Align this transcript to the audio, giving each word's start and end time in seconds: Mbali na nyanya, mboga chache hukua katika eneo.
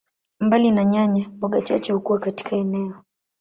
Mbali 0.39 0.71
na 0.71 0.85
nyanya, 0.85 1.29
mboga 1.29 1.61
chache 1.61 1.93
hukua 1.93 2.19
katika 2.19 2.55
eneo. 2.55 3.03